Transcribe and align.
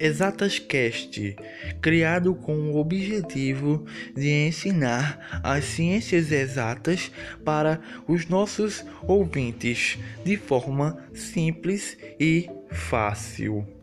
Exatas 0.00 0.58
ExatasCast, 0.58 1.36
criado 1.80 2.34
com 2.34 2.70
o 2.70 2.76
objetivo 2.76 3.84
de 4.14 4.30
ensinar 4.30 5.40
as 5.42 5.64
ciências 5.64 6.30
exatas 6.30 7.10
para 7.44 7.80
os 8.06 8.28
nossos 8.28 8.84
ouvintes 9.02 9.98
de 10.24 10.36
forma 10.36 10.98
simples 11.12 11.98
e 12.18 12.48
fácil. 12.70 13.77